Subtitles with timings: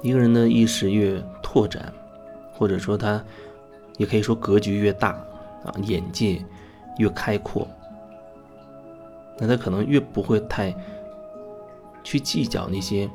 [0.00, 1.92] 一个人的意识越拓展，
[2.52, 3.22] 或者说他
[3.96, 5.10] 也可以说格局越大
[5.64, 6.44] 啊，眼界
[6.98, 7.66] 越开阔，
[9.38, 10.74] 那他可能越不会太
[12.04, 13.10] 去计较那些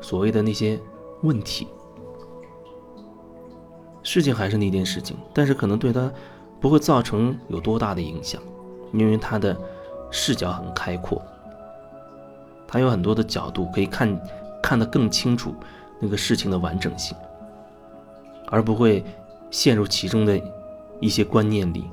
[0.00, 0.78] 所谓的那些
[1.22, 1.66] 问题。
[4.04, 6.10] 事情还是那件事情，但是可能对他
[6.60, 8.40] 不会造成有多大的影响，
[8.92, 9.56] 因为他的
[10.10, 11.20] 视角很开阔，
[12.66, 14.18] 他有很多的角度可以看。
[14.62, 15.54] 看得更清楚
[16.00, 17.16] 那个事情的完整性，
[18.48, 19.04] 而不会
[19.50, 20.40] 陷入其中的
[21.00, 21.90] 一些观念里，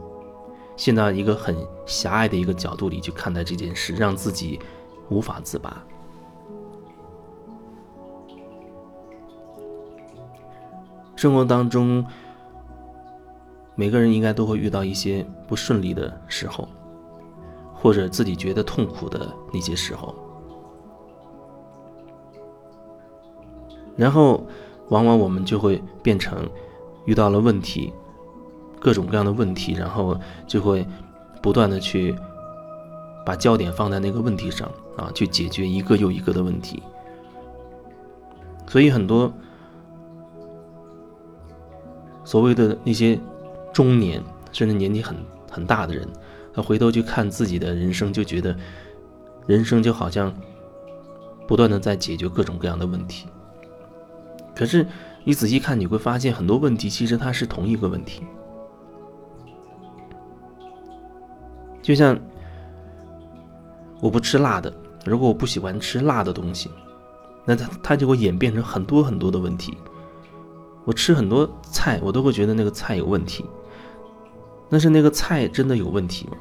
[0.76, 1.56] 陷到一个很
[1.86, 4.60] 狭隘的一个角度里去看待这件事，让自己
[5.10, 5.84] 无法自拔。
[11.16, 12.06] 生活当中，
[13.76, 16.68] 每个人应该都会遇到一些不顺利的时候，
[17.74, 20.14] 或者自己觉得痛苦的那些时候。
[23.96, 24.46] 然后，
[24.90, 26.48] 往往我们就会变成
[27.06, 27.94] 遇到了问题，
[28.80, 30.86] 各种各样的问题，然后就会
[31.42, 32.16] 不断的去
[33.26, 36.84] 把焦点放在那个问题上啊，去解决一个又一个的问题。
[38.68, 39.32] 所以很多
[42.24, 43.20] 所谓的那些
[43.72, 45.16] 中年甚至年纪很
[45.50, 46.08] 很大的人，
[46.54, 48.56] 他回头去看自己的人生，就觉得
[49.48, 50.34] 人生就好像
[51.48, 53.28] 不断的在解决各种各样的问题。
[54.56, 54.88] 可是，
[55.24, 58.24] 你仔细看，你会发现很多问题其实它是同一个问题。
[61.82, 62.18] 就像
[64.02, 64.74] 我不吃辣的，
[65.06, 66.72] 如果我不喜欢吃辣的东西，
[67.46, 69.78] 那它它就会演变成很多很多的问题。
[70.86, 73.46] 我吃很多菜，我都会觉得那个菜有问题。
[74.70, 76.38] 但是那个菜真的有问题吗？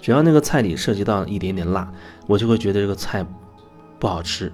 [0.00, 1.92] 只要那个菜里涉及到一点点辣，
[2.26, 3.26] 我就会觉得这个菜
[3.98, 4.50] 不好吃，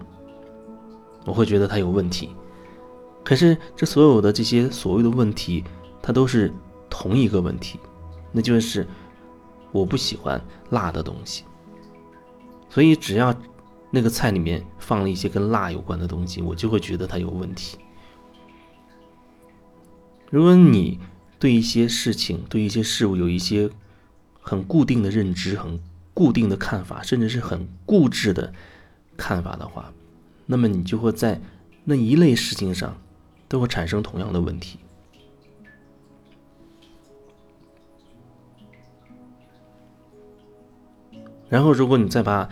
[1.24, 2.34] 我会觉得它有问题。
[3.26, 5.64] 可是，这所有的这些所谓的问题，
[6.00, 6.52] 它都是
[6.88, 7.80] 同一个问题，
[8.30, 8.86] 那就是
[9.72, 11.42] 我不喜欢辣的东西。
[12.70, 13.34] 所以，只要
[13.90, 17.76] 那个菜里面放了一些跟辣有关的东西，我就会觉得它有问题。
[20.30, 21.00] 如果你
[21.40, 23.68] 对一些事情、对一些事物有一些
[24.40, 25.80] 很固定的认知、很
[26.14, 28.52] 固定的看法，甚至是很固执的
[29.16, 29.92] 看法的话，
[30.46, 31.40] 那么你就会在
[31.82, 32.96] 那一类事情上。
[33.48, 34.78] 都会产生同样的问题。
[41.48, 42.48] 然后，如果你再把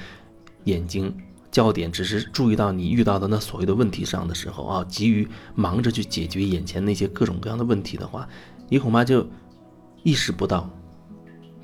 [0.65, 1.12] 眼睛
[1.50, 8.28] 焦点只是注意到你遇到的那所谓的问题上的时候啊，急于忙着去解决眼前那些各种各样的问题的话，
[8.69, 9.26] 你恐怕就
[10.05, 10.71] 意识不到，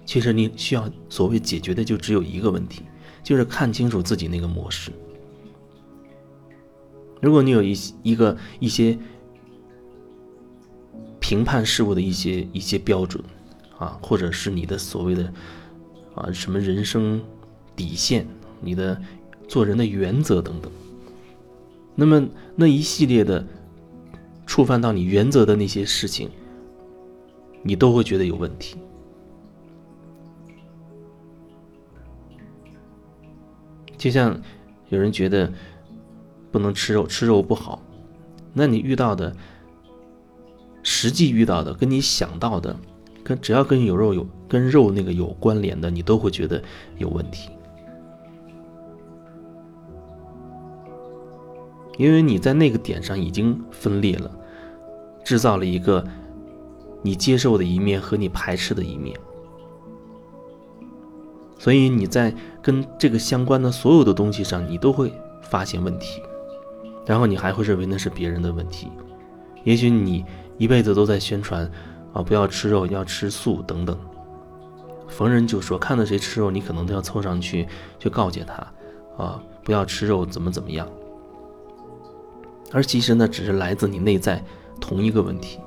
[0.05, 2.83] 其实你需要所谓解决的就只有一个问题，
[3.23, 4.91] 就是看清楚自己那个模式。
[7.23, 8.99] 如果你有一一个一些。
[11.31, 13.23] 评判事物的一些一些标准，
[13.79, 15.33] 啊，或者是你的所谓的
[16.17, 17.23] 啊什么人生
[17.77, 18.27] 底线，
[18.61, 19.01] 你的
[19.47, 20.73] 做人的原则等等。
[21.95, 22.27] 那么
[22.57, 23.47] 那一系列的
[24.45, 26.29] 触犯到你原则的那些事情，
[27.63, 28.77] 你都会觉得有问题。
[33.97, 34.37] 就像
[34.89, 35.53] 有人觉得
[36.51, 37.81] 不能吃肉，吃肉不好，
[38.53, 39.33] 那你遇到的。
[40.83, 42.75] 实际遇到的跟你想到的，
[43.23, 46.63] 跟只要跟有肉有跟肉那个有关联的，你都会觉得
[46.97, 47.51] 有问题，
[51.99, 54.31] 因为你在那个点上已经分裂了，
[55.23, 56.03] 制造了一个
[57.03, 59.15] 你接受的一面和你排斥的一面，
[61.59, 65.13] 所以你在跟这个相关的所有的东西上，你都会
[65.43, 66.23] 发现问题，
[67.05, 68.89] 然后你还会认为那是别人的问题，
[69.65, 70.25] 也许你。
[70.61, 71.65] 一辈子都在宣传，
[72.13, 73.99] 啊，不要吃肉，要吃素等等。
[75.09, 77.67] 逢人就说，看到谁吃肉，你可能都要凑上去
[77.99, 80.87] 去告诫他，啊，不要吃肉，怎么怎么样。
[82.71, 84.45] 而其实呢，只是来自你内在
[84.79, 85.59] 同一个问题。